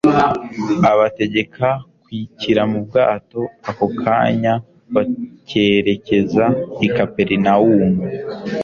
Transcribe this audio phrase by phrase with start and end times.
[0.91, 1.67] abategeka
[2.03, 4.53] kwikira mu bwato ako kanya
[4.93, 6.45] bakerekeza
[6.85, 7.87] i Kaperinaumu,